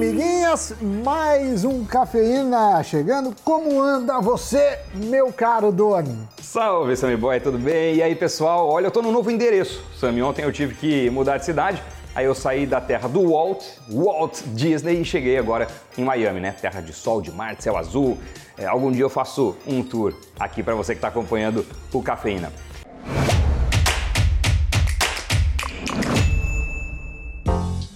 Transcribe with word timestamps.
amiguinhas, 0.00 0.74
mais 1.04 1.62
um 1.62 1.84
Cafeína 1.84 2.82
chegando. 2.82 3.36
Como 3.44 3.82
anda 3.82 4.18
você, 4.18 4.78
meu 4.94 5.30
caro 5.30 5.70
Doni? 5.70 6.26
Salve, 6.40 6.96
Sammy 6.96 7.18
Boy, 7.18 7.38
tudo 7.38 7.58
bem? 7.58 7.96
E 7.96 8.02
aí, 8.02 8.14
pessoal? 8.14 8.66
Olha, 8.66 8.86
eu 8.86 8.90
tô 8.90 9.02
no 9.02 9.12
novo 9.12 9.30
endereço. 9.30 9.84
Sammy, 9.94 10.22
ontem 10.22 10.42
eu 10.42 10.50
tive 10.50 10.74
que 10.74 11.10
mudar 11.10 11.36
de 11.36 11.44
cidade. 11.44 11.82
Aí 12.14 12.24
eu 12.24 12.34
saí 12.34 12.64
da 12.64 12.80
terra 12.80 13.10
do 13.10 13.30
Walt, 13.30 13.62
Walt 13.90 14.40
Disney, 14.54 15.02
e 15.02 15.04
cheguei 15.04 15.36
agora 15.36 15.68
em 15.98 16.02
Miami, 16.02 16.40
né? 16.40 16.56
Terra 16.58 16.80
de 16.80 16.94
sol, 16.94 17.20
de 17.20 17.30
mar, 17.30 17.54
de 17.54 17.62
céu 17.62 17.76
azul. 17.76 18.16
É, 18.56 18.64
algum 18.64 18.90
dia 18.90 19.02
eu 19.02 19.10
faço 19.10 19.54
um 19.66 19.82
tour 19.82 20.14
aqui 20.38 20.62
para 20.62 20.74
você 20.74 20.94
que 20.94 20.98
está 20.98 21.08
acompanhando 21.08 21.62
o 21.92 22.02
Cafeína. 22.02 22.50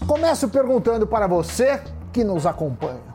Começo 0.06 0.48
perguntando 0.48 1.06
para 1.06 1.26
você 1.26 1.80
que 2.14 2.22
nos 2.22 2.46
acompanha. 2.46 3.12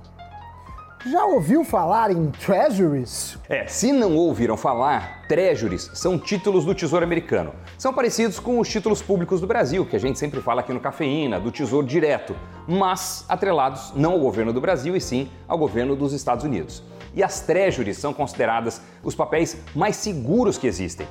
Já 1.05 1.25
ouviu 1.25 1.63
falar 1.63 2.11
em 2.11 2.29
treasuries? 2.29 3.39
É, 3.47 3.65
se 3.65 3.93
não 3.93 4.17
ouviram 4.17 4.57
falar, 4.57 5.25
treasuries 5.29 5.89
são 5.93 6.19
títulos 6.19 6.65
do 6.65 6.75
Tesouro 6.75 7.05
Americano. 7.05 7.53
São 7.77 7.93
parecidos 7.93 8.37
com 8.37 8.59
os 8.59 8.67
títulos 8.67 9.01
públicos 9.01 9.39
do 9.39 9.47
Brasil, 9.47 9.85
que 9.85 9.95
a 9.95 9.99
gente 9.99 10.19
sempre 10.19 10.41
fala 10.41 10.59
aqui 10.59 10.73
no 10.73 10.81
Cafeína, 10.81 11.39
do 11.39 11.49
Tesouro 11.49 11.87
Direto, 11.87 12.35
mas 12.67 13.23
atrelados 13.29 13.93
não 13.95 14.11
ao 14.11 14.19
governo 14.19 14.51
do 14.51 14.59
Brasil 14.59 14.93
e 14.93 14.99
sim 14.99 15.29
ao 15.47 15.57
governo 15.57 15.95
dos 15.95 16.11
Estados 16.11 16.43
Unidos. 16.43 16.83
E 17.15 17.23
as 17.23 17.39
treasuries 17.39 17.97
são 17.97 18.13
consideradas 18.13 18.81
os 19.01 19.15
papéis 19.15 19.55
mais 19.73 19.95
seguros 19.95 20.57
que 20.57 20.67
existem. 20.67 21.07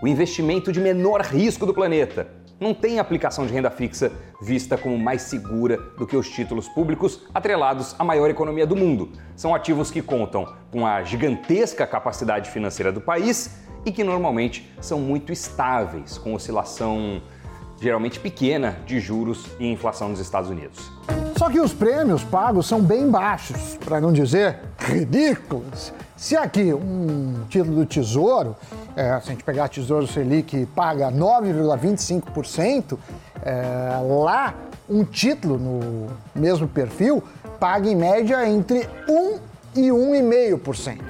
O 0.00 0.06
investimento 0.06 0.70
de 0.70 0.80
menor 0.80 1.20
risco 1.22 1.66
do 1.66 1.74
planeta 1.74 2.41
não 2.62 2.72
tem 2.72 2.98
aplicação 2.98 3.44
de 3.44 3.52
renda 3.52 3.70
fixa 3.70 4.12
vista 4.40 4.78
como 4.78 4.96
mais 4.96 5.22
segura 5.22 5.76
do 5.98 6.06
que 6.06 6.16
os 6.16 6.30
títulos 6.30 6.68
públicos 6.68 7.20
atrelados 7.34 7.94
à 7.98 8.04
maior 8.04 8.30
economia 8.30 8.66
do 8.66 8.76
mundo. 8.76 9.10
São 9.36 9.54
ativos 9.54 9.90
que 9.90 10.00
contam 10.00 10.54
com 10.70 10.86
a 10.86 11.02
gigantesca 11.02 11.86
capacidade 11.86 12.50
financeira 12.50 12.92
do 12.92 13.00
país 13.00 13.58
e 13.84 13.90
que 13.90 14.04
normalmente 14.04 14.72
são 14.80 15.00
muito 15.00 15.32
estáveis, 15.32 16.16
com 16.16 16.34
oscilação 16.34 17.20
geralmente 17.80 18.20
pequena 18.20 18.78
de 18.86 19.00
juros 19.00 19.46
e 19.58 19.66
inflação 19.66 20.08
nos 20.08 20.20
Estados 20.20 20.48
Unidos. 20.48 20.88
Só 21.36 21.50
que 21.50 21.60
os 21.60 21.74
prêmios 21.74 22.22
pagos 22.22 22.68
são 22.68 22.80
bem 22.80 23.10
baixos, 23.10 23.76
para 23.84 24.00
não 24.00 24.12
dizer 24.12 24.60
ridículos. 24.78 25.92
Se 26.16 26.36
aqui 26.36 26.72
um 26.72 27.44
título 27.48 27.74
do 27.74 27.86
Tesouro, 27.86 28.54
é, 28.96 29.20
se 29.20 29.28
a 29.28 29.32
gente 29.32 29.44
pegar 29.44 29.68
Tesouro 29.68 30.06
Selic 30.06 30.66
paga 30.66 31.10
9,25%, 31.10 32.98
é, 33.42 33.98
lá 34.24 34.54
um 34.88 35.04
título 35.04 35.58
no 35.58 36.08
mesmo 36.34 36.68
perfil 36.68 37.22
paga 37.58 37.88
em 37.88 37.96
média 37.96 38.46
entre 38.48 38.88
1 39.08 39.38
e 39.76 39.88
1,5%. 39.88 41.00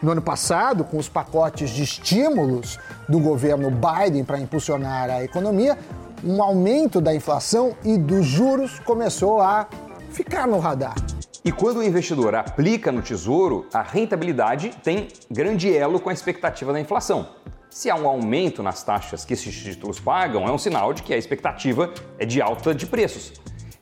No 0.00 0.12
ano 0.12 0.22
passado, 0.22 0.84
com 0.84 0.96
os 0.96 1.08
pacotes 1.08 1.70
de 1.70 1.82
estímulos 1.82 2.78
do 3.08 3.18
governo 3.18 3.70
Biden 3.70 4.22
para 4.24 4.38
impulsionar 4.38 5.10
a 5.10 5.24
economia, 5.24 5.76
um 6.24 6.40
aumento 6.42 7.00
da 7.00 7.14
inflação 7.14 7.74
e 7.84 7.98
dos 7.98 8.24
juros 8.24 8.78
começou 8.80 9.40
a 9.40 9.66
ficar 10.10 10.46
no 10.46 10.58
radar. 10.58 10.94
E 11.44 11.52
quando 11.52 11.78
o 11.78 11.84
investidor 11.84 12.34
aplica 12.34 12.90
no 12.90 13.00
tesouro, 13.00 13.66
a 13.72 13.80
rentabilidade 13.80 14.70
tem 14.82 15.08
grande 15.30 15.74
elo 15.74 16.00
com 16.00 16.10
a 16.10 16.12
expectativa 16.12 16.72
da 16.72 16.80
inflação. 16.80 17.28
Se 17.70 17.88
há 17.88 17.94
um 17.94 18.08
aumento 18.08 18.62
nas 18.62 18.82
taxas 18.82 19.24
que 19.24 19.34
esses 19.34 19.54
títulos 19.54 20.00
pagam, 20.00 20.48
é 20.48 20.50
um 20.50 20.58
sinal 20.58 20.92
de 20.92 21.02
que 21.02 21.14
a 21.14 21.16
expectativa 21.16 21.92
é 22.18 22.26
de 22.26 22.42
alta 22.42 22.74
de 22.74 22.86
preços. 22.86 23.32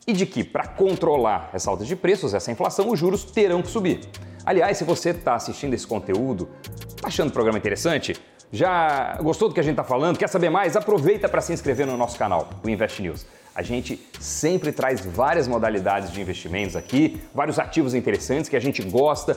E 0.07 0.13
de 0.13 0.27
que, 0.27 0.45
para 0.45 0.67
controlar 0.67 1.51
essa 1.53 1.71
alta 1.71 1.85
de 1.85 1.97
preços, 1.97 2.35
essa 2.35 2.53
inflação, 2.53 2.91
os 2.91 2.99
juros 2.99 3.25
terão 3.25 3.63
que 3.63 3.69
subir. 3.69 4.01
Aliás, 4.45 4.77
se 4.77 4.85
você 4.85 5.11
está 5.11 5.35
assistindo 5.35 5.75
esse 5.75 5.87
conteúdo, 5.87 6.49
está 6.89 7.09
achando 7.09 7.31
o 7.31 7.33
programa 7.33 7.59
interessante, 7.59 8.15
já 8.53 9.19
gostou 9.21 9.49
do 9.49 9.55
que 9.55 9.61
a 9.61 9.63
gente 9.63 9.73
está 9.73 9.85
falando? 9.85 10.19
Quer 10.19 10.29
saber 10.29 10.51
mais? 10.51 10.77
Aproveita 10.77 11.29
para 11.29 11.41
se 11.41 11.53
inscrever 11.53 11.87
no 11.87 11.97
nosso 11.97 12.19
canal, 12.19 12.49
o 12.63 12.69
Invest 12.69 13.03
News. 13.03 13.27
A 13.55 13.63
gente 13.63 13.99
sempre 14.21 14.71
traz 14.71 15.05
várias 15.05 15.49
modalidades 15.49 16.11
de 16.13 16.21
investimentos 16.21 16.77
aqui, 16.77 17.21
vários 17.35 17.59
ativos 17.59 17.95
interessantes 17.95 18.49
que 18.51 18.57
a 18.57 18.61
gente 18.61 18.83
gosta 18.83 19.37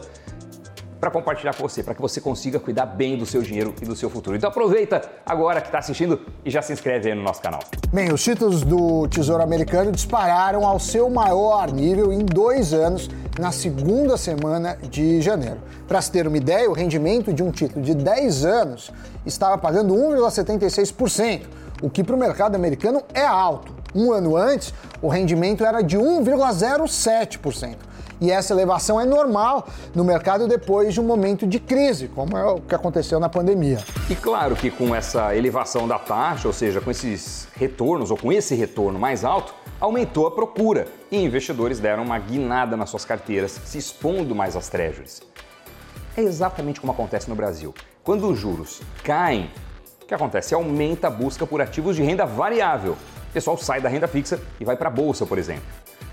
para 0.99 1.09
compartilhar 1.09 1.53
com 1.53 1.63
você, 1.63 1.81
para 1.81 1.95
que 1.95 2.01
você 2.01 2.19
consiga 2.19 2.59
cuidar 2.59 2.85
bem 2.85 3.17
do 3.17 3.25
seu 3.25 3.41
dinheiro 3.41 3.73
e 3.81 3.85
do 3.85 3.95
seu 3.95 4.09
futuro. 4.09 4.35
Então 4.35 4.49
aproveita 4.49 5.01
agora 5.25 5.61
que 5.61 5.67
está 5.67 5.79
assistindo 5.79 6.19
e 6.43 6.49
já 6.49 6.61
se 6.61 6.73
inscreve 6.73 7.09
aí 7.09 7.15
no 7.15 7.23
nosso 7.23 7.41
canal. 7.41 7.61
Bem, 7.93 8.11
os 8.11 8.21
títulos 8.21 8.63
do 8.63 9.07
Tesouro 9.07 9.41
Americano 9.41 9.91
dispararam 9.91 10.67
ao 10.67 10.79
seu 10.79 11.09
maior 11.09 11.71
nível 11.71 12.11
em 12.11 12.19
dois 12.19 12.73
anos 12.73 13.09
na 13.39 13.51
segunda 13.51 14.17
semana 14.17 14.77
de 14.89 15.21
janeiro. 15.21 15.59
Para 15.87 16.01
se 16.01 16.11
ter 16.11 16.27
uma 16.27 16.37
ideia, 16.37 16.69
o 16.69 16.73
rendimento 16.73 17.33
de 17.33 17.41
um 17.41 17.51
título 17.51 17.83
de 17.83 17.95
10 17.95 18.45
anos 18.45 18.91
estava 19.25 19.57
pagando 19.57 19.95
1,76%, 19.95 21.43
o 21.81 21.89
que 21.89 22.03
para 22.03 22.15
o 22.15 22.19
mercado 22.19 22.55
americano 22.55 23.01
é 23.13 23.25
alto. 23.25 23.73
Um 23.95 24.11
ano 24.11 24.35
antes, 24.35 24.73
o 25.01 25.07
rendimento 25.07 25.65
era 25.65 25.81
de 25.81 25.97
1,07%. 25.97 27.89
E 28.21 28.29
essa 28.29 28.53
elevação 28.53 28.99
é 28.99 29.05
normal 29.05 29.67
no 29.95 30.03
mercado 30.03 30.45
depois 30.45 30.93
de 30.93 30.99
um 30.99 31.05
momento 31.05 31.47
de 31.47 31.57
crise, 31.57 32.09
como 32.09 32.37
é 32.37 32.45
o 32.45 32.59
que 32.59 32.75
aconteceu 32.75 33.17
na 33.17 33.29
pandemia. 33.29 33.79
E 34.09 34.15
claro 34.15 34.57
que 34.57 34.69
com 34.69 34.93
essa 34.93 35.33
elevação 35.33 35.87
da 35.87 35.97
taxa, 35.97 36.45
ou 36.45 36.53
seja, 36.53 36.81
com 36.81 36.91
esses 36.91 37.47
retornos 37.55 38.11
ou 38.11 38.17
com 38.17 38.29
esse 38.29 38.53
retorno 38.55 38.99
mais 38.99 39.23
alto, 39.23 39.53
aumentou 39.79 40.27
a 40.27 40.31
procura 40.31 40.87
e 41.11 41.17
investidores 41.17 41.79
deram 41.79 42.03
uma 42.03 42.19
guinada 42.19 42.75
nas 42.75 42.89
suas 42.89 43.05
carteiras, 43.05 43.51
se 43.51 43.77
expondo 43.77 44.35
mais 44.35 44.55
às 44.55 44.69
treasuries. 44.69 45.21
É 46.17 46.21
exatamente 46.21 46.81
como 46.81 46.91
acontece 46.91 47.29
no 47.29 47.35
Brasil. 47.35 47.73
Quando 48.03 48.27
os 48.27 48.37
juros 48.37 48.81
caem, 49.03 49.49
o 50.01 50.05
que 50.05 50.13
acontece? 50.13 50.53
Aumenta 50.53 51.07
a 51.07 51.11
busca 51.11 51.45
por 51.45 51.61
ativos 51.61 51.95
de 51.95 52.03
renda 52.03 52.25
variável. 52.25 52.93
O 53.29 53.31
pessoal 53.31 53.57
sai 53.57 53.79
da 53.79 53.87
renda 53.87 54.07
fixa 54.07 54.39
e 54.59 54.65
vai 54.65 54.75
para 54.75 54.89
a 54.89 54.91
bolsa, 54.91 55.25
por 55.25 55.37
exemplo. 55.37 55.63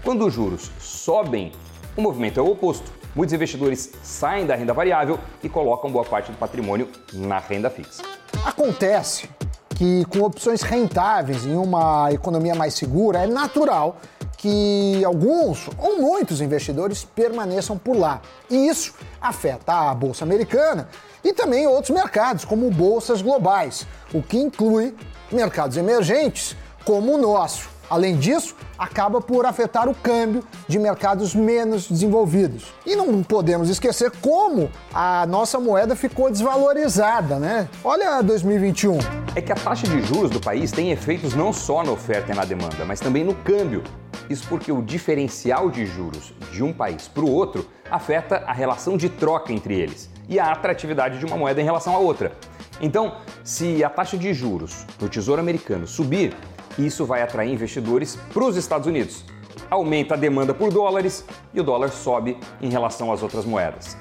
Quando 0.04 0.26
os 0.26 0.34
juros 0.34 0.70
sobem, 0.78 1.52
o 1.96 2.02
movimento 2.02 2.38
é 2.38 2.42
o 2.42 2.50
oposto. 2.50 2.92
Muitos 3.14 3.32
investidores 3.32 3.92
saem 4.02 4.46
da 4.46 4.54
renda 4.54 4.74
variável 4.74 5.18
e 5.42 5.48
colocam 5.48 5.90
boa 5.90 6.04
parte 6.04 6.30
do 6.30 6.36
patrimônio 6.36 6.88
na 7.14 7.38
renda 7.38 7.70
fixa. 7.70 8.02
Acontece 8.44 9.28
que, 9.76 10.06
com 10.06 10.20
opções 10.20 10.62
rentáveis 10.62 11.44
em 11.44 11.54
uma 11.54 12.10
economia 12.10 12.54
mais 12.54 12.74
segura, 12.74 13.20
é 13.20 13.26
natural 13.26 13.98
que 14.38 15.04
alguns 15.04 15.68
ou 15.78 16.00
muitos 16.00 16.40
investidores 16.40 17.04
permaneçam 17.04 17.76
por 17.76 17.96
lá. 17.96 18.22
E 18.50 18.68
isso 18.68 18.94
afeta 19.20 19.90
a 19.90 19.94
bolsa 19.94 20.24
americana 20.24 20.88
e 21.22 21.32
também 21.32 21.66
outros 21.66 21.90
mercados, 21.90 22.44
como 22.44 22.70
bolsas 22.70 23.20
globais, 23.20 23.86
o 24.14 24.22
que 24.22 24.38
inclui 24.38 24.94
mercados 25.30 25.76
emergentes 25.76 26.56
como 26.84 27.14
o 27.14 27.18
nosso. 27.18 27.75
Além 27.88 28.16
disso, 28.16 28.56
acaba 28.78 29.20
por 29.20 29.46
afetar 29.46 29.88
o 29.88 29.94
câmbio 29.94 30.42
de 30.66 30.78
mercados 30.78 31.34
menos 31.34 31.88
desenvolvidos. 31.88 32.74
E 32.84 32.96
não 32.96 33.22
podemos 33.22 33.68
esquecer 33.68 34.10
como 34.20 34.70
a 34.92 35.24
nossa 35.26 35.60
moeda 35.60 35.94
ficou 35.94 36.30
desvalorizada, 36.30 37.38
né? 37.38 37.68
Olha 37.84 38.20
2021. 38.22 38.98
É 39.34 39.40
que 39.40 39.52
a 39.52 39.56
taxa 39.56 39.86
de 39.86 40.02
juros 40.02 40.30
do 40.30 40.40
país 40.40 40.72
tem 40.72 40.90
efeitos 40.90 41.34
não 41.34 41.52
só 41.52 41.84
na 41.84 41.92
oferta 41.92 42.32
e 42.32 42.34
na 42.34 42.44
demanda, 42.44 42.84
mas 42.84 42.98
também 42.98 43.22
no 43.22 43.34
câmbio. 43.34 43.84
Isso 44.28 44.46
porque 44.48 44.72
o 44.72 44.82
diferencial 44.82 45.70
de 45.70 45.86
juros 45.86 46.34
de 46.50 46.64
um 46.64 46.72
país 46.72 47.06
para 47.06 47.24
o 47.24 47.30
outro 47.30 47.68
afeta 47.88 48.42
a 48.46 48.52
relação 48.52 48.96
de 48.96 49.08
troca 49.08 49.52
entre 49.52 49.78
eles 49.78 50.10
e 50.28 50.40
a 50.40 50.50
atratividade 50.50 51.18
de 51.18 51.24
uma 51.24 51.36
moeda 51.36 51.60
em 51.60 51.64
relação 51.64 51.94
à 51.94 51.98
outra. 51.98 52.32
Então, 52.80 53.16
se 53.44 53.82
a 53.82 53.88
taxa 53.88 54.18
de 54.18 54.34
juros 54.34 54.84
do 54.98 55.08
Tesouro 55.08 55.40
Americano 55.40 55.86
subir, 55.86 56.36
isso 56.78 57.04
vai 57.04 57.22
atrair 57.22 57.52
investidores 57.52 58.16
para 58.32 58.44
os 58.44 58.56
Estados 58.56 58.86
Unidos. 58.86 59.24
Aumenta 59.70 60.14
a 60.14 60.16
demanda 60.16 60.54
por 60.54 60.72
dólares 60.72 61.24
e 61.52 61.60
o 61.60 61.64
dólar 61.64 61.90
sobe 61.90 62.36
em 62.60 62.68
relação 62.68 63.12
às 63.12 63.22
outras 63.22 63.44
moedas. 63.44 63.96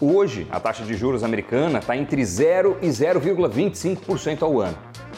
Hoje, 0.00 0.46
a 0.50 0.58
taxa 0.58 0.84
de 0.84 0.94
juros 0.94 1.22
americana 1.22 1.78
está 1.78 1.96
entre 1.96 2.24
0 2.24 2.78
e 2.82 2.88
0,25% 2.88 4.42
ao 4.42 4.60
ano. 4.60 4.76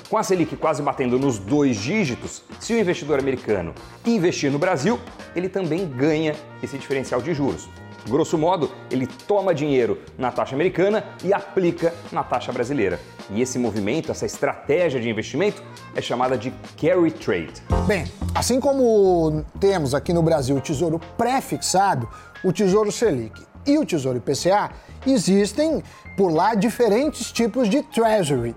Com 0.08 0.16
a 0.16 0.22
Selic 0.22 0.56
quase 0.56 0.82
batendo 0.82 1.18
nos 1.18 1.38
dois 1.38 1.76
dígitos, 1.76 2.42
se 2.60 2.72
o 2.72 2.78
investidor 2.78 3.18
americano 3.18 3.74
investir 4.04 4.50
no 4.50 4.58
Brasil, 4.58 5.00
ele 5.34 5.48
também 5.48 5.86
ganha 5.88 6.34
esse 6.62 6.78
diferencial 6.78 7.20
de 7.20 7.34
juros. 7.34 7.68
Grosso 8.08 8.38
modo, 8.38 8.70
ele 8.90 9.06
toma 9.06 9.52
dinheiro 9.54 10.00
na 10.16 10.30
taxa 10.30 10.54
americana 10.54 11.04
e 11.24 11.32
aplica 11.32 11.92
na 12.12 12.22
taxa 12.22 12.52
brasileira. 12.52 13.00
E 13.30 13.42
esse 13.42 13.58
movimento, 13.58 14.12
essa 14.12 14.24
estratégia 14.24 15.00
de 15.00 15.08
investimento, 15.08 15.62
é 15.94 16.00
chamada 16.00 16.38
de 16.38 16.52
carry 16.80 17.10
trade. 17.10 17.54
Bem, 17.86 18.04
assim 18.34 18.60
como 18.60 19.44
temos 19.58 19.94
aqui 19.94 20.12
no 20.12 20.22
Brasil 20.22 20.56
o 20.56 20.60
Tesouro 20.60 21.00
pré-fixado, 21.18 22.08
o 22.44 22.52
Tesouro 22.52 22.92
Selic 22.92 23.42
e 23.66 23.76
o 23.76 23.84
Tesouro 23.84 24.18
IPCA, 24.18 24.70
existem 25.04 25.82
por 26.16 26.32
lá 26.32 26.54
diferentes 26.54 27.32
tipos 27.32 27.68
de 27.68 27.82
treasury. 27.82 28.54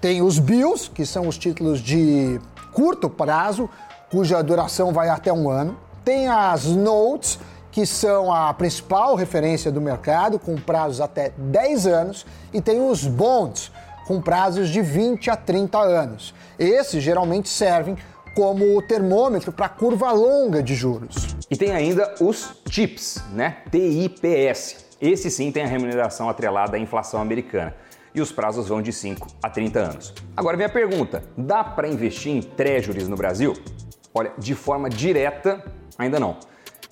Tem 0.00 0.22
os 0.22 0.38
bills, 0.38 0.88
que 0.88 1.04
são 1.04 1.26
os 1.26 1.36
títulos 1.36 1.80
de 1.80 2.40
curto 2.72 3.10
prazo, 3.10 3.68
cuja 4.10 4.42
duração 4.42 4.92
vai 4.92 5.08
até 5.08 5.32
um 5.32 5.50
ano. 5.50 5.76
Tem 6.04 6.28
as 6.28 6.66
notes, 6.66 7.40
que 7.74 7.84
são 7.84 8.32
a 8.32 8.54
principal 8.54 9.16
referência 9.16 9.68
do 9.72 9.80
mercado, 9.80 10.38
com 10.38 10.54
prazos 10.54 11.00
até 11.00 11.32
10 11.36 11.88
anos, 11.88 12.24
e 12.52 12.60
tem 12.60 12.80
os 12.80 13.04
bonds, 13.04 13.72
com 14.06 14.22
prazos 14.22 14.68
de 14.68 14.80
20 14.80 15.28
a 15.28 15.34
30 15.34 15.76
anos. 15.80 16.32
Esses 16.56 17.02
geralmente 17.02 17.48
servem 17.48 17.96
como 18.36 18.80
termômetro 18.82 19.50
para 19.50 19.68
curva 19.68 20.12
longa 20.12 20.62
de 20.62 20.72
juros. 20.72 21.34
E 21.50 21.56
tem 21.56 21.72
ainda 21.72 22.14
os 22.20 22.62
TIPS, 22.64 23.24
né? 23.32 23.56
TIPS. 23.72 24.76
Esse 25.00 25.28
sim 25.28 25.50
tem 25.50 25.64
a 25.64 25.66
remuneração 25.66 26.28
atrelada 26.28 26.76
à 26.76 26.78
inflação 26.78 27.20
americana. 27.20 27.74
E 28.14 28.20
os 28.20 28.30
prazos 28.30 28.68
vão 28.68 28.80
de 28.80 28.92
5 28.92 29.26
a 29.42 29.50
30 29.50 29.80
anos. 29.80 30.14
Agora 30.36 30.56
vem 30.56 30.66
a 30.66 30.70
pergunta: 30.70 31.24
dá 31.36 31.64
para 31.64 31.88
investir 31.88 32.30
em 32.30 32.40
treasuries 32.40 33.08
no 33.08 33.16
Brasil? 33.16 33.52
Olha, 34.14 34.32
de 34.38 34.54
forma 34.54 34.88
direta, 34.88 35.60
ainda 35.98 36.20
não. 36.20 36.36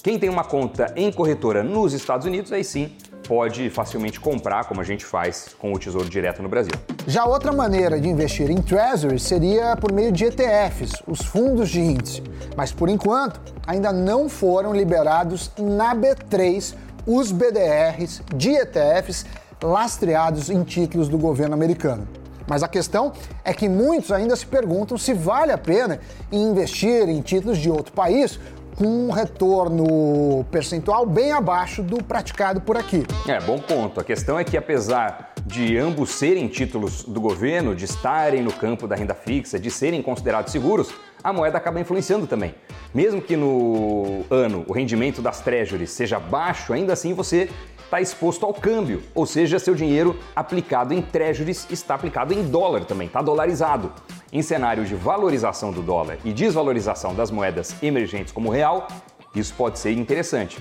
Quem 0.02 0.18
tem 0.18 0.28
uma 0.28 0.42
conta 0.42 0.92
em 0.96 1.12
corretora 1.12 1.62
nos 1.62 1.92
Estados 1.92 2.26
Unidos, 2.26 2.50
aí 2.50 2.64
sim 2.64 2.90
pode 3.28 3.70
facilmente 3.70 4.18
comprar, 4.18 4.64
como 4.64 4.80
a 4.80 4.84
gente 4.84 5.04
faz 5.04 5.54
com 5.56 5.72
o 5.72 5.78
Tesouro 5.78 6.10
Direto 6.10 6.42
no 6.42 6.48
Brasil. 6.48 6.72
Já 7.06 7.24
outra 7.24 7.52
maneira 7.52 8.00
de 8.00 8.08
investir 8.08 8.50
em 8.50 8.60
Treasuries 8.60 9.22
seria 9.22 9.76
por 9.76 9.92
meio 9.92 10.10
de 10.10 10.24
ETFs, 10.24 11.00
os 11.06 11.20
fundos 11.20 11.70
de 11.70 11.80
índice. 11.80 12.20
Mas 12.56 12.72
por 12.72 12.88
enquanto, 12.88 13.40
ainda 13.64 13.92
não 13.92 14.28
foram 14.28 14.74
liberados 14.74 15.52
na 15.56 15.94
B3 15.94 16.74
os 17.06 17.30
BDRs 17.30 18.22
de 18.34 18.56
ETFs 18.56 19.24
lastreados 19.62 20.50
em 20.50 20.64
títulos 20.64 21.08
do 21.08 21.16
governo 21.16 21.54
americano. 21.54 22.08
Mas 22.48 22.64
a 22.64 22.68
questão 22.68 23.12
é 23.44 23.54
que 23.54 23.68
muitos 23.68 24.10
ainda 24.10 24.34
se 24.34 24.46
perguntam 24.46 24.98
se 24.98 25.14
vale 25.14 25.52
a 25.52 25.58
pena 25.58 26.00
investir 26.32 27.08
em 27.08 27.20
títulos 27.20 27.56
de 27.56 27.70
outro 27.70 27.92
país 27.92 28.40
com 28.76 28.86
um 28.86 29.10
retorno 29.10 30.44
percentual 30.50 31.06
bem 31.06 31.32
abaixo 31.32 31.82
do 31.82 32.02
praticado 32.02 32.60
por 32.60 32.76
aqui. 32.76 33.04
É, 33.28 33.40
bom 33.40 33.58
ponto. 33.58 34.00
A 34.00 34.04
questão 34.04 34.38
é 34.38 34.44
que, 34.44 34.56
apesar 34.56 35.32
de 35.46 35.76
ambos 35.76 36.10
serem 36.10 36.48
títulos 36.48 37.04
do 37.04 37.20
governo, 37.20 37.74
de 37.74 37.84
estarem 37.84 38.42
no 38.42 38.52
campo 38.52 38.86
da 38.86 38.94
renda 38.94 39.14
fixa, 39.14 39.58
de 39.58 39.70
serem 39.70 40.02
considerados 40.02 40.52
seguros, 40.52 40.92
a 41.22 41.32
moeda 41.32 41.58
acaba 41.58 41.80
influenciando 41.80 42.26
também. 42.26 42.54
Mesmo 42.94 43.20
que 43.20 43.36
no 43.36 44.24
ano 44.30 44.64
o 44.68 44.72
rendimento 44.72 45.22
das 45.22 45.40
treasuries 45.40 45.90
seja 45.90 46.18
baixo, 46.18 46.72
ainda 46.72 46.92
assim 46.92 47.14
você 47.14 47.48
está 47.92 48.00
exposto 48.00 48.46
ao 48.46 48.54
câmbio, 48.54 49.02
ou 49.14 49.26
seja, 49.26 49.58
seu 49.58 49.74
dinheiro 49.74 50.18
aplicado 50.34 50.94
em 50.94 51.02
treasuries 51.02 51.66
está 51.70 51.94
aplicado 51.94 52.32
em 52.32 52.42
dólar 52.42 52.86
também, 52.86 53.06
está 53.06 53.20
dolarizado. 53.20 53.92
Em 54.34 54.40
cenários 54.40 54.88
de 54.88 54.94
valorização 54.94 55.70
do 55.70 55.82
dólar 55.82 56.16
e 56.24 56.32
desvalorização 56.32 57.14
das 57.14 57.30
moedas 57.30 57.74
emergentes 57.82 58.32
como 58.32 58.48
o 58.48 58.50
real, 58.50 58.88
isso 59.34 59.52
pode 59.52 59.78
ser 59.78 59.92
interessante. 59.92 60.58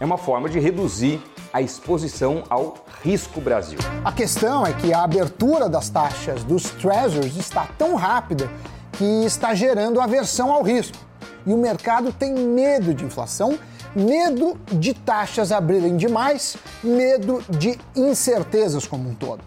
É 0.00 0.06
uma 0.06 0.16
forma 0.16 0.48
de 0.48 0.58
reduzir 0.58 1.20
a 1.52 1.60
exposição 1.60 2.44
ao 2.48 2.76
risco 3.02 3.38
Brasil. 3.38 3.78
A 4.02 4.10
questão 4.10 4.66
é 4.66 4.72
que 4.72 4.94
a 4.94 5.02
abertura 5.02 5.68
das 5.68 5.90
taxas 5.90 6.42
dos 6.44 6.70
treasuries 6.70 7.36
está 7.36 7.68
tão 7.76 7.94
rápida 7.94 8.50
que 8.92 9.04
está 9.26 9.54
gerando 9.54 10.00
aversão 10.00 10.50
ao 10.50 10.62
risco. 10.62 10.96
E 11.44 11.52
o 11.52 11.58
mercado 11.58 12.14
tem 12.14 12.32
medo 12.34 12.94
de 12.94 13.04
inflação 13.04 13.58
medo 13.94 14.56
de 14.72 14.94
taxas 14.94 15.50
abrirem 15.52 15.96
demais, 15.96 16.56
medo 16.82 17.42
de 17.50 17.78
incertezas 17.96 18.86
como 18.86 19.08
um 19.08 19.14
todo. 19.14 19.42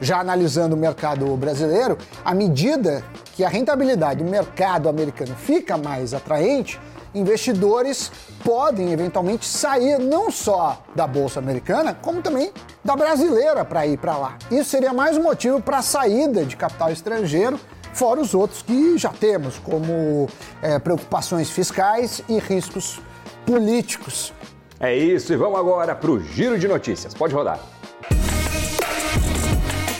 Já 0.00 0.20
analisando 0.20 0.74
o 0.74 0.78
mercado 0.78 1.26
brasileiro, 1.36 1.96
à 2.24 2.34
medida 2.34 3.02
que 3.34 3.44
a 3.44 3.48
rentabilidade 3.48 4.22
do 4.22 4.30
mercado 4.30 4.88
americano 4.88 5.34
fica 5.34 5.76
mais 5.76 6.14
atraente, 6.14 6.80
investidores 7.14 8.10
podem 8.44 8.92
eventualmente 8.92 9.46
sair 9.46 9.98
não 9.98 10.30
só 10.30 10.82
da 10.94 11.06
bolsa 11.06 11.38
americana, 11.38 11.94
como 11.94 12.20
também 12.20 12.52
da 12.84 12.96
brasileira 12.96 13.64
para 13.64 13.86
ir 13.86 13.98
para 13.98 14.16
lá. 14.16 14.36
Isso 14.50 14.70
seria 14.70 14.92
mais 14.92 15.16
um 15.16 15.22
motivo 15.22 15.60
para 15.60 15.78
a 15.78 15.82
saída 15.82 16.44
de 16.44 16.56
capital 16.56 16.90
estrangeiro, 16.90 17.58
fora 17.92 18.20
os 18.20 18.34
outros 18.34 18.62
que 18.62 18.98
já 18.98 19.10
temos, 19.10 19.58
como 19.60 20.28
é, 20.60 20.78
preocupações 20.78 21.50
fiscais 21.50 22.22
e 22.28 22.38
riscos 22.38 23.00
políticos. 23.46 24.32
É 24.80 24.94
isso, 24.94 25.32
e 25.32 25.36
vamos 25.36 25.58
agora 25.58 25.94
para 25.94 26.10
o 26.10 26.20
giro 26.20 26.58
de 26.58 26.66
notícias. 26.66 27.14
Pode 27.14 27.32
rodar. 27.32 27.73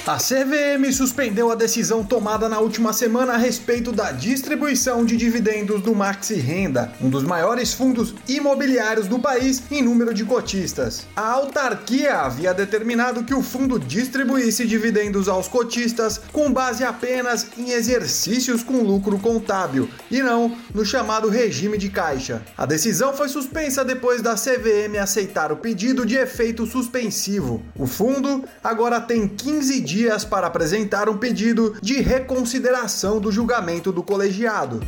A 0.07 0.19
CVM 0.19 0.93
suspendeu 0.93 1.51
a 1.51 1.55
decisão 1.55 2.05
tomada 2.05 2.47
na 2.47 2.59
última 2.59 2.93
semana 2.93 3.33
a 3.33 3.37
respeito 3.39 3.91
da 3.91 4.13
distribuição 4.13 5.03
de 5.03 5.17
dividendos 5.17 5.81
do 5.81 5.95
Maxi 5.95 6.35
Renda, 6.35 6.93
um 7.01 7.09
dos 7.09 7.23
maiores 7.23 7.73
fundos 7.73 8.15
imobiliários 8.29 9.09
do 9.09 9.19
país 9.19 9.63
em 9.71 9.81
número 9.81 10.13
de 10.13 10.23
cotistas. 10.27 11.07
A 11.17 11.27
autarquia 11.27 12.19
havia 12.19 12.53
determinado 12.53 13.25
que 13.25 13.33
o 13.33 13.43
fundo 13.43 13.79
distribuísse 13.79 14.67
dividendos 14.67 15.27
aos 15.27 15.49
cotistas 15.49 16.21
com 16.31 16.53
base 16.53 16.85
apenas 16.85 17.47
em 17.57 17.71
exercícios 17.71 18.63
com 18.63 18.83
lucro 18.83 19.19
contábil 19.19 19.89
e 20.11 20.23
não 20.23 20.55
no 20.75 20.85
chamado 20.85 21.31
regime 21.31 21.79
de 21.79 21.89
caixa. 21.89 22.43
A 22.59 22.67
decisão 22.67 23.15
foi 23.15 23.31
suspensa 23.31 23.83
depois 23.83 24.21
da 24.21 24.35
CVM 24.35 24.99
aceitar 25.01 25.51
o 25.51 25.57
pedido 25.57 26.05
de 26.05 26.17
efeito 26.17 26.67
suspensivo. 26.67 27.63
O 27.75 27.87
fundo 27.87 28.45
agora 28.63 29.01
tem 29.01 29.27
15 29.27 29.81
dias 29.81 29.94
dias 29.95 30.25
para 30.25 30.49
apresentar 30.49 31.09
um 31.09 31.17
pedido 31.17 31.77
de 31.81 32.01
reconsideração 32.01 33.21
do 33.21 33.31
julgamento 33.31 33.93
do 33.93 34.03
colegiado. 34.03 34.81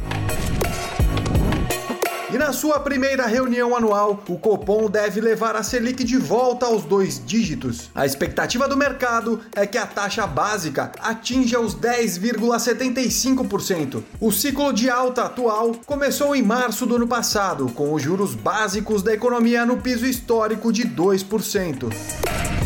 E 2.35 2.37
na 2.37 2.53
sua 2.53 2.81
primeira 2.81 3.25
reunião 3.25 3.77
anual, 3.77 4.25
o 4.29 4.37
Copom 4.37 4.91
deve 4.91 5.21
levar 5.21 5.55
a 5.55 5.63
Selic 5.63 6.03
de 6.03 6.17
volta 6.17 6.67
aos 6.67 6.83
dois 6.83 7.23
dígitos. 7.25 7.89
A 7.95 8.05
expectativa 8.05 8.67
do 8.67 8.77
mercado 8.77 9.41
é 9.55 9.65
que 9.65 9.79
a 9.79 9.87
taxa 9.87 10.27
básica 10.27 10.91
atinja 10.99 11.61
os 11.61 11.77
10,75%. 11.77 14.03
O 14.21 14.33
ciclo 14.33 14.73
de 14.73 14.91
alta 14.91 15.23
atual 15.23 15.77
começou 15.87 16.35
em 16.35 16.43
março 16.43 16.85
do 16.85 16.97
ano 16.97 17.07
passado, 17.07 17.71
com 17.77 17.95
os 17.95 18.03
juros 18.03 18.35
básicos 18.35 19.05
da 19.05 19.15
economia 19.15 19.65
no 19.65 19.77
piso 19.77 20.05
histórico 20.05 20.73
de 20.73 20.83
2%. 20.83 22.66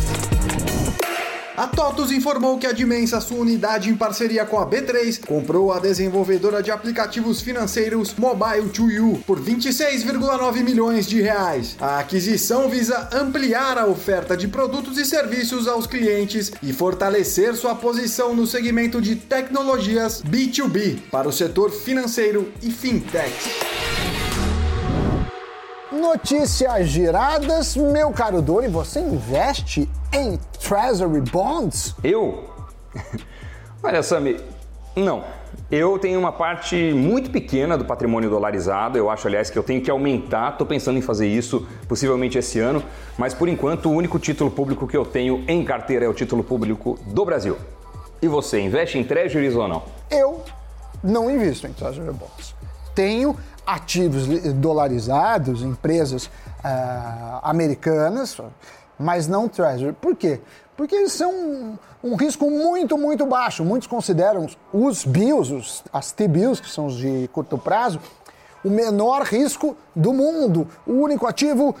A 1.57 1.67
TOTUS 1.67 2.11
informou 2.11 2.57
que 2.57 2.65
a 2.65 2.71
Dimensa, 2.71 3.19
sua 3.19 3.39
unidade 3.39 3.89
em 3.89 3.95
parceria 3.95 4.45
com 4.45 4.57
a 4.57 4.65
B3, 4.65 5.25
comprou 5.25 5.73
a 5.73 5.79
desenvolvedora 5.79 6.63
de 6.63 6.71
aplicativos 6.71 7.41
financeiros 7.41 8.15
Mobile 8.15 8.69
2U 8.69 9.23
por 9.25 9.37
26,9 9.37 10.63
milhões 10.63 11.05
de 11.05 11.21
reais. 11.21 11.75
A 11.79 11.99
aquisição 11.99 12.69
visa 12.69 13.09
ampliar 13.11 13.77
a 13.77 13.85
oferta 13.85 14.37
de 14.37 14.47
produtos 14.47 14.97
e 14.97 15.05
serviços 15.05 15.67
aos 15.67 15.85
clientes 15.85 16.53
e 16.63 16.71
fortalecer 16.71 17.53
sua 17.53 17.75
posição 17.75 18.33
no 18.33 18.47
segmento 18.47 19.01
de 19.01 19.17
tecnologias 19.17 20.23
B2B 20.23 21.01
para 21.11 21.27
o 21.27 21.33
setor 21.33 21.69
financeiro 21.69 22.49
e 22.61 22.71
fintech. 22.71 23.33
Notícias 25.91 26.87
giradas, 26.87 27.75
meu 27.75 28.11
caro 28.11 28.41
Doni, 28.41 28.69
você 28.69 29.01
investe 29.01 29.89
em 30.13 30.39
Treasury 30.71 31.19
Bonds? 31.19 31.93
Eu? 32.01 32.45
Olha, 33.83 34.01
Sami, 34.01 34.39
não. 34.95 35.21
Eu 35.69 35.99
tenho 35.99 36.17
uma 36.17 36.31
parte 36.31 36.93
muito 36.93 37.29
pequena 37.29 37.77
do 37.77 37.83
patrimônio 37.83 38.29
dolarizado. 38.29 38.97
Eu 38.97 39.09
acho, 39.09 39.27
aliás, 39.27 39.49
que 39.49 39.59
eu 39.59 39.63
tenho 39.63 39.81
que 39.81 39.91
aumentar. 39.91 40.53
Estou 40.53 40.65
pensando 40.65 40.97
em 40.97 41.01
fazer 41.01 41.27
isso 41.27 41.67
possivelmente 41.89 42.37
esse 42.37 42.57
ano. 42.57 42.81
Mas 43.17 43.33
por 43.33 43.49
enquanto, 43.49 43.89
o 43.89 43.91
único 43.91 44.17
título 44.17 44.49
público 44.49 44.87
que 44.87 44.95
eu 44.95 45.03
tenho 45.03 45.43
em 45.45 45.61
carteira 45.65 46.05
é 46.05 46.07
o 46.07 46.13
título 46.13 46.41
público 46.41 46.97
do 47.07 47.25
Brasil. 47.25 47.57
E 48.21 48.29
você, 48.29 48.61
investe 48.61 48.97
em 48.97 49.03
treasuries 49.03 49.57
ou 49.57 49.67
não? 49.67 49.83
Eu 50.09 50.41
não 51.03 51.29
invisto 51.29 51.67
em 51.67 51.73
Treasury 51.73 52.13
Bonds. 52.13 52.55
Tenho 52.95 53.35
ativos 53.67 54.25
dolarizados, 54.53 55.63
empresas 55.63 56.27
uh, 56.27 57.39
americanas, 57.43 58.37
mas 58.99 59.27
não 59.27 59.47
Treasury. 59.47 59.93
Por 59.93 60.15
quê? 60.15 60.39
Porque 60.75 60.95
eles 60.95 61.11
são 61.11 61.31
um, 61.31 61.77
um, 62.03 62.15
risco 62.15 62.49
muito, 62.49 62.97
muito 62.97 63.25
baixo. 63.25 63.63
Muitos 63.63 63.87
consideram 63.87 64.47
os 64.73 65.05
bills, 65.05 65.53
os, 65.53 65.83
as 65.91 66.11
T-bills, 66.11 66.61
que 66.61 66.69
são 66.69 66.87
os 66.87 66.97
de 66.97 67.29
curto 67.31 67.57
prazo, 67.57 67.99
o 68.63 68.69
menor 68.69 69.23
risco 69.23 69.75
do 69.95 70.13
mundo. 70.13 70.67
O 70.85 70.93
único 70.93 71.27
ativo 71.27 71.75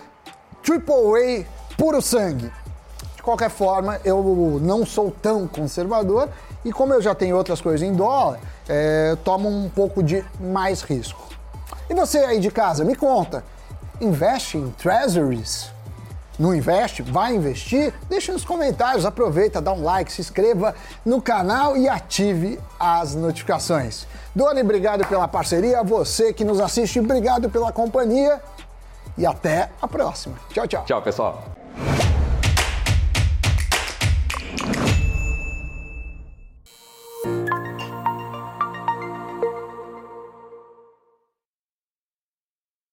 AAA 0.67 1.45
puro 1.77 2.01
sangue. 2.01 2.51
De 3.15 3.23
qualquer 3.23 3.49
forma, 3.49 3.99
eu 4.03 4.59
não 4.61 4.85
sou 4.85 5.11
tão 5.11 5.47
conservador 5.47 6.29
e 6.63 6.71
como 6.71 6.93
eu 6.93 7.01
já 7.01 7.15
tenho 7.15 7.35
outras 7.35 7.59
coisas 7.59 7.81
em 7.81 7.93
dólar, 7.93 8.39
é, 8.67 9.17
tomo 9.23 9.49
um 9.49 9.69
pouco 9.69 10.03
de 10.03 10.23
mais 10.39 10.81
risco. 10.81 11.21
E 11.89 11.93
você 11.93 12.19
aí 12.19 12.39
de 12.39 12.51
casa, 12.51 12.85
me 12.85 12.95
conta, 12.95 13.43
investe 13.99 14.57
em 14.57 14.69
treasuries? 14.71 15.71
Não 16.41 16.55
investe? 16.55 17.03
Vai 17.03 17.35
investir? 17.35 17.93
Deixa 18.09 18.33
nos 18.33 18.43
comentários, 18.43 19.05
aproveita, 19.05 19.61
dá 19.61 19.71
um 19.71 19.83
like, 19.83 20.11
se 20.11 20.21
inscreva 20.21 20.73
no 21.05 21.21
canal 21.21 21.77
e 21.77 21.87
ative 21.87 22.59
as 22.79 23.13
notificações. 23.13 24.07
Doni, 24.33 24.61
obrigado 24.61 25.05
pela 25.05 25.27
parceria. 25.27 25.83
Você 25.83 26.33
que 26.33 26.43
nos 26.43 26.59
assiste, 26.59 26.99
obrigado 26.99 27.47
pela 27.47 27.71
companhia 27.71 28.41
e 29.15 29.23
até 29.23 29.69
a 29.79 29.87
próxima. 29.87 30.35
Tchau, 30.49 30.67
tchau. 30.67 30.83
Tchau, 30.83 31.01
pessoal. 31.03 31.60